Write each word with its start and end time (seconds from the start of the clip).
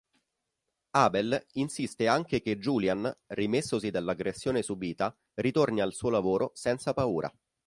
Abel 0.95 1.45
insiste 1.57 2.07
anche 2.07 2.41
che 2.41 2.57
Julian, 2.57 3.15
rimessosi 3.27 3.91
dall'aggressione 3.91 4.63
subita, 4.63 5.15
ritorni 5.35 5.79
al 5.79 5.93
suo 5.93 6.09
lavoro 6.09 6.49
senza 6.55 6.91
paura. 6.95 7.31